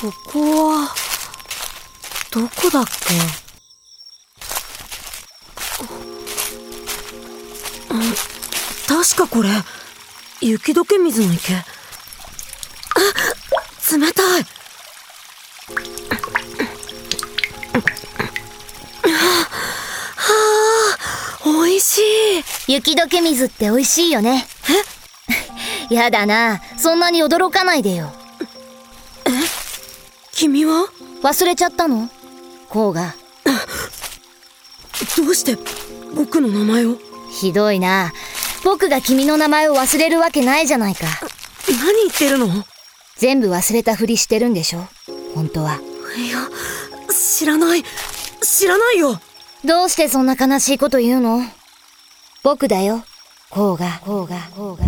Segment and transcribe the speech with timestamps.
[0.00, 0.94] ここは、
[2.30, 2.90] どこだっけ？
[8.86, 9.48] 確かこれ、
[10.40, 11.54] 雪解け水の池。
[11.54, 11.62] あ、
[13.96, 14.46] 冷たい。
[19.02, 19.48] は
[21.44, 21.98] あ、美味し
[22.68, 22.72] い。
[22.72, 24.46] 雪解け水って美味しいよね。
[25.90, 25.94] え？
[25.94, 26.60] やだな。
[26.76, 28.12] そんなに驚かないでよ。
[30.36, 30.86] え君は？
[31.22, 32.10] 忘れちゃったの？
[32.68, 33.14] こうが。
[35.16, 35.56] どうして
[36.14, 36.98] 僕の名前を？
[37.30, 38.12] ひどいな。
[38.62, 41.06] 僕が君の名前を忘れるわけないじゃないか。
[41.68, 42.48] 何言ってるの？
[43.16, 44.86] 全部忘れたふりしてるんでしょ？
[45.34, 45.80] 本当は。
[46.16, 46.48] いや、
[47.10, 47.82] 知らない。
[48.42, 49.18] 知らないよ。
[49.64, 51.40] どうしてそんな悲しいこと言うの？
[52.42, 53.04] 僕だよ。
[53.48, 54.84] こうが、こうが、こうが、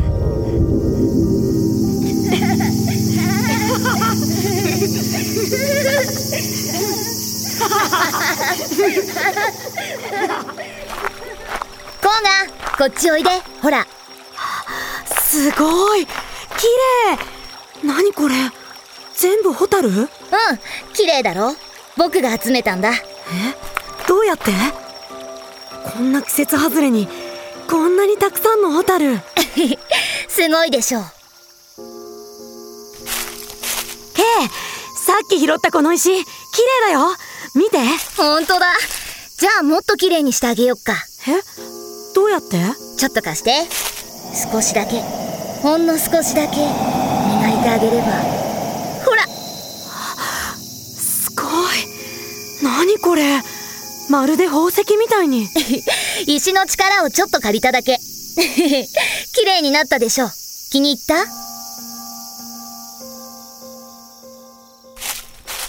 [7.58, 7.66] こ
[12.02, 12.78] うが。
[12.78, 13.30] こっちおいで。
[13.62, 13.86] ほら。
[15.20, 16.06] すごい。
[16.06, 16.12] 綺
[17.82, 17.86] 麗。
[17.86, 18.34] 何これ？
[19.14, 19.88] 全部ホタル？
[19.88, 20.06] うん
[20.94, 21.54] 綺麗だろ
[21.96, 22.98] 僕が集めたんだえ？
[24.06, 24.52] どうやって？
[25.92, 27.08] こんな季節外れに
[27.68, 29.18] こんなにたくさんのホタル
[30.28, 31.04] すごいでしょう
[34.14, 34.24] ケイ
[35.04, 36.24] さっき拾ったこの石綺麗
[36.86, 37.08] だよ
[37.54, 37.78] 見て。
[38.16, 38.66] ほんとだ。
[39.38, 40.94] じゃあもっと綺麗にしてあげよっか。
[41.28, 41.32] え？
[42.14, 42.58] どうやって？
[42.96, 43.52] ちょっと貸して。
[44.52, 45.00] 少しだけ。
[45.62, 46.56] ほんの少しだけ。
[46.56, 48.04] 磨いてあげれば。
[49.04, 49.24] ほら。
[49.26, 51.46] すごい。
[52.62, 53.40] 何これ？
[54.10, 55.48] まるで宝石みたいに。
[56.26, 57.98] 石の力をちょっと借りただけ。
[58.36, 58.88] 綺
[59.44, 60.30] 麗になったでしょ
[60.70, 61.14] 気に入った？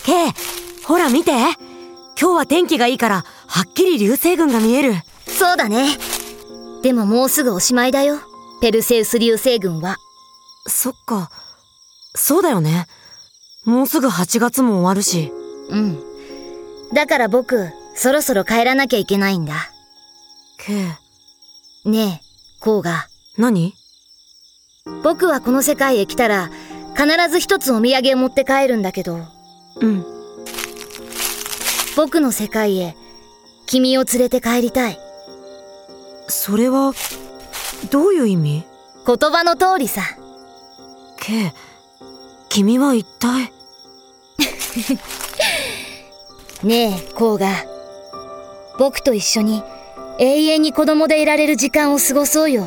[0.06, 0.34] ケイ
[0.86, 1.32] ほら見て
[2.20, 4.94] 今日は天気がいいからはっきり流星群が見える。
[5.26, 5.98] そうだね。
[6.82, 8.20] でももうすぐおしまいだよ。
[8.62, 9.96] ペルセウス流星群は。
[10.68, 11.30] そっか。
[12.16, 12.88] そうだよね。
[13.64, 15.32] もうすぐ8月も終わるし。
[15.70, 16.04] うん。
[16.94, 19.54] だから僕そろそろ帰らなきゃいけないんだ。
[20.58, 20.74] ケ
[21.86, 21.90] イ。
[21.90, 23.74] ねえこうが何？
[25.04, 26.50] 僕はこの世界へ来たら
[26.98, 29.20] 必ず一つお土産を持って帰るんだけど。
[29.80, 30.19] うん
[32.00, 32.96] 僕の世界へ
[33.66, 34.98] 君を連れて帰りたい。
[36.30, 36.94] それは
[37.92, 38.64] どういう意味？
[39.06, 40.04] 言葉の通りさ。
[41.20, 41.52] ケイ
[42.48, 43.52] 君は一体？
[46.64, 47.50] ねえこうが
[48.78, 49.62] 僕と一緒に
[50.20, 52.64] 永遠に子供でいられる時間を過ごそうよ。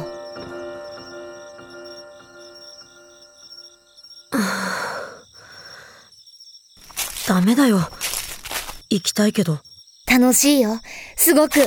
[7.27, 7.89] ダメだよ
[8.95, 9.59] 行きたいけど。
[10.07, 10.81] 楽しいよ。
[11.17, 11.61] すごく。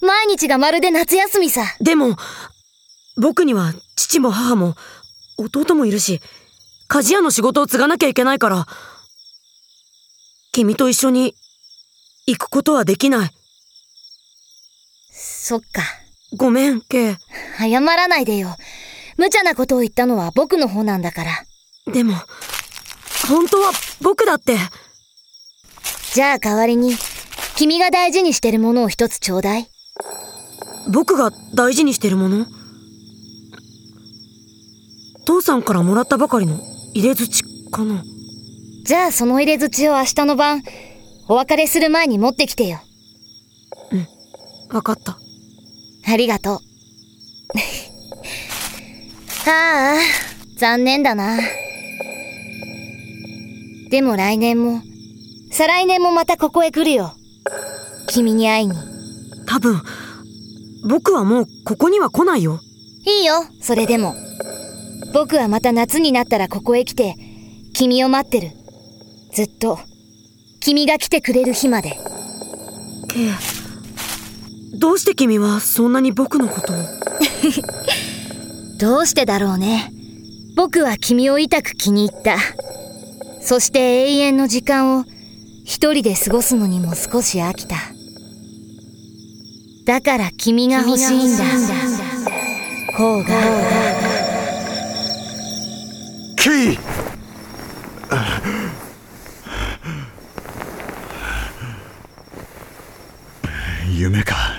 [0.00, 1.64] 毎日がまるで夏休みさ。
[1.80, 2.16] でも
[3.16, 4.74] 僕には父も母も
[5.36, 6.20] 弟もいるし
[6.88, 8.66] 鍛冶屋の仕事を継がなきゃいけないから
[10.52, 11.34] 君と一緒に
[12.26, 13.30] 行くことはできない。
[15.10, 15.82] そっか。
[16.36, 17.16] ごめんケイ。
[17.58, 18.56] 謝らないでよ。
[19.16, 21.44] 無茶なことを言ったのは僕の方なんだから。
[21.92, 22.14] でも
[23.28, 24.56] 本当は僕だって
[26.12, 26.94] じゃあ代わりに
[27.56, 29.68] 君が大事にしてるものを一つちょうだい。
[30.92, 32.46] 僕が大事にしてるもの？
[35.24, 36.58] 父さんからもらったばかりの
[36.94, 38.02] 入れ槌かな。
[38.84, 40.64] じゃあその入れ槌を明日の晩
[41.28, 42.80] お別れする前に持ってきてよ。
[43.92, 44.06] うん
[44.74, 45.16] わかった。
[46.12, 46.58] ありがとう。
[49.48, 49.98] ああ
[50.56, 51.38] 残念だな。
[53.90, 54.82] でも来年も
[55.50, 57.14] 再来年もまたここへ来るよ。
[58.08, 58.74] 君に会いに。
[59.46, 59.80] 多分
[60.88, 62.60] 僕はもうここには来ないよ。
[63.04, 64.14] いいよそれでも。
[65.12, 67.16] 僕はまた夏になったらここへ来て
[67.74, 68.50] 君を待ってる。
[69.32, 69.78] ずっと。
[70.60, 71.96] 君が来てくれる日まで。
[73.08, 73.30] ケイ
[74.78, 76.76] どうして君はそんなに僕のことを？
[78.78, 79.92] どうしてだろうね。
[80.56, 82.36] 僕は君を痛く気に入った。
[83.42, 85.04] そして永遠の時間を
[85.70, 87.76] 一人で過ごすのにも少し飽きた。
[89.86, 91.44] だから君が欲しいんだ。
[92.96, 93.28] こうが
[96.36, 96.78] キー
[103.96, 104.50] 夢か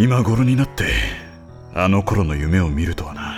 [0.00, 0.84] 今頃になって
[1.74, 3.34] あの頃の夢を見るとはな。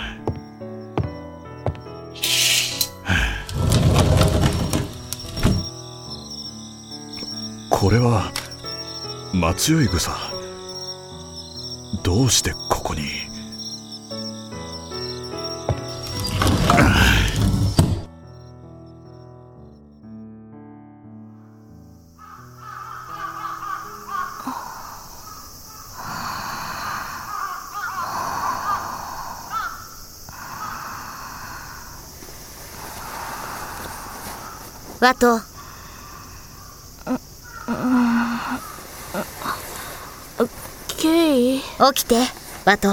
[7.71, 8.31] これは
[9.33, 10.11] 松酔い草
[12.03, 13.30] どうしてここに？
[35.01, 35.39] ワト
[40.99, 41.59] ケイ。
[41.59, 41.65] 起
[41.95, 42.17] きて
[42.65, 42.89] ワト。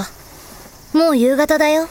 [0.97, 1.87] もう夕方だよ。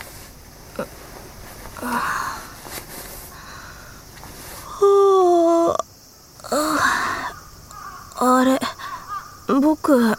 [8.20, 8.58] あれ
[9.60, 10.16] 僕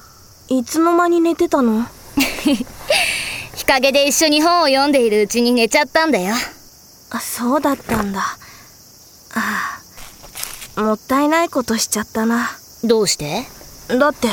[0.48, 1.86] いつの間に寝てたの？
[2.16, 6.34] 日陰で一緒に本を読んでいるうちに寝ちゃったんだよ。
[7.10, 8.22] あそうだったんだ。
[8.22, 8.30] あ
[9.36, 9.69] あ
[10.82, 12.50] もったいないことしちゃったな。
[12.84, 13.44] どうして？
[13.90, 14.28] だって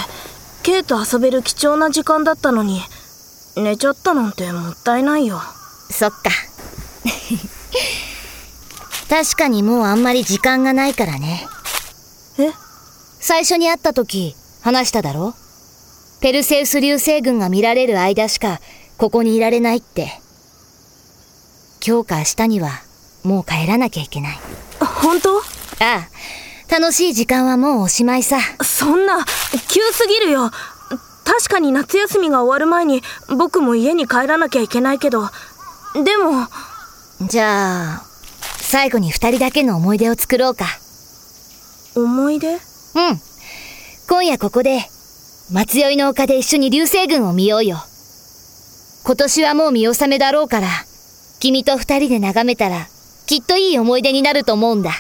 [0.63, 2.81] ケイと遊べる貴重な時間だったのに
[3.57, 5.41] 寝ちゃったなんてもったいないよ。
[5.91, 6.31] そっか。
[9.09, 11.47] 確かにもうあんまり時間がないからね。
[12.39, 12.51] え？
[13.21, 15.35] 最初に会った時話しただろ？
[16.21, 18.61] ペルセウス流星群が見られる間しか
[18.99, 20.21] ここにいられないって。
[21.87, 22.71] 今日か明日には
[23.23, 24.39] もう帰らなきゃいけない。
[24.81, 25.41] 本当？
[25.81, 26.09] ああ。
[26.69, 28.39] 楽しい時間はもうおしまいさ。
[28.63, 30.51] そんな急すぎるよ。
[31.25, 33.03] 確かに夏休みが終わる前に
[33.37, 35.29] 僕も家に帰らなきゃいけないけど。
[35.95, 36.49] でも。
[37.29, 38.03] じゃあ
[38.59, 40.67] 最後に二人だけの思い出を作ろうか。
[41.95, 42.55] 思い出？
[42.55, 42.61] うん。
[44.09, 44.81] 今夜ここで
[45.53, 47.79] 松酔いの丘で一緒に流星群を見ようよ。
[49.05, 50.69] 今年はもう見納めだろうから
[51.39, 52.89] 君と二人で眺めたら
[53.27, 54.91] きっといい思い出になると思うんだ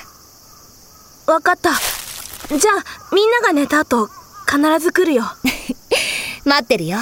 [1.26, 1.70] わかった。
[2.56, 4.08] じゃあみんなが寝た後
[4.46, 5.24] 必ず来るよ。
[6.44, 6.98] 待ってるよ。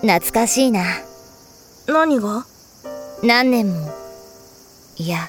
[0.00, 0.84] 懐かしいな。
[1.86, 2.46] 何が？
[3.22, 3.92] 何年も。
[4.96, 5.28] いや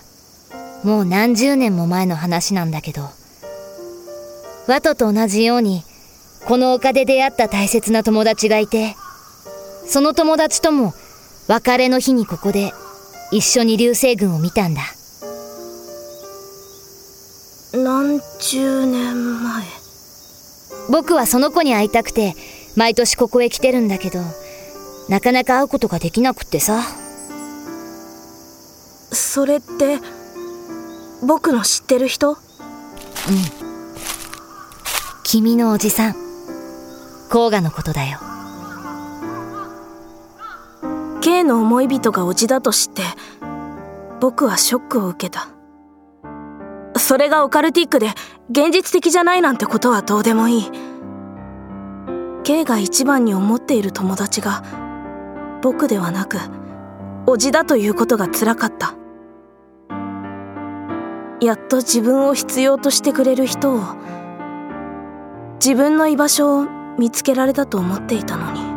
[0.84, 3.10] もう何十年も前の話なんだけど。
[4.68, 5.84] ワトと同じように
[6.46, 8.96] この丘で出会った大切な友達がいて
[9.88, 10.94] その友達とも
[11.48, 12.72] 別れの日にここで
[13.32, 14.82] 一緒に流星群を見たんだ
[18.50, 19.64] 何十年前。
[20.90, 22.34] 僕はその子に会いたくて
[22.76, 24.22] 毎年ここへ来てるんだけど
[25.08, 26.82] なかなか会うことができなくってさ。
[29.12, 30.00] それって
[31.24, 32.38] 僕の知ってる人？
[35.24, 36.16] 君のおじさん。
[37.30, 38.18] 甲賀のことだよ。
[41.22, 43.04] K の思い人がおじだと知って
[44.20, 45.50] 僕はショックを受けた。
[46.98, 48.10] それがオカルティックで
[48.52, 50.72] 現実的じゃないなんてことはどうでもいい。
[52.44, 54.64] K が一番に思っている友達が
[55.62, 56.40] 僕ではなく
[57.28, 58.96] おじだということが辛かった。
[61.42, 63.84] やっと自分を必要としてくれる人を
[65.64, 68.69] 自分の居場所を見つけられたと思っていたのに。